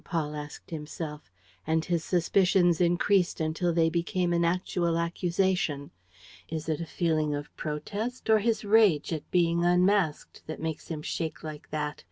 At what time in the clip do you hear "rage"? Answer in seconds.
8.65-9.13